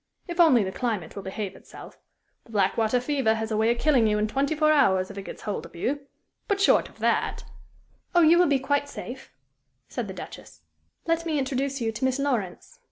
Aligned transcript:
"If 0.27 0.39
only 0.39 0.63
the 0.63 0.71
climate 0.71 1.15
will 1.15 1.21
behave 1.21 1.55
itself. 1.55 1.99
The 2.45 2.51
blackwater 2.51 2.99
fever 2.99 3.35
has 3.35 3.51
a 3.51 3.55
way 3.55 3.71
of 3.71 3.77
killing 3.77 4.07
you 4.07 4.17
in 4.17 4.27
twenty 4.27 4.55
four 4.55 4.71
hours 4.71 5.11
if 5.11 5.17
it 5.19 5.21
gets 5.21 5.43
hold 5.43 5.63
of 5.63 5.75
you; 5.75 6.07
but 6.47 6.59
short 6.59 6.89
of 6.89 6.97
that" 6.97 7.43
"Oh, 8.15 8.21
you 8.21 8.39
will 8.39 8.47
be 8.47 8.57
quite 8.57 8.89
safe," 8.89 9.31
said 9.89 10.07
the 10.07 10.13
Duchess. 10.15 10.61
"Let 11.05 11.23
me 11.27 11.37
introduce 11.37 11.81
you 11.81 11.91
to 11.91 12.03
Miss 12.03 12.17
Lawrence. 12.17 12.79